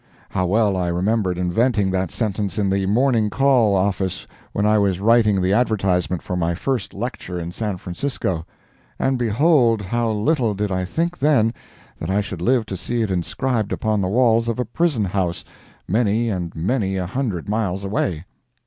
[0.29, 4.99] "'How well I remembered inventing that sentence in the Morning Call office when I was
[4.99, 10.85] writing the advertisement for my first lecture in San Francisco—and behold how little did I
[10.85, 11.53] think then
[11.99, 15.45] that I should live to see it inscribed upon the walls of a prison house,
[15.87, 18.25] many and many a hundred miles away!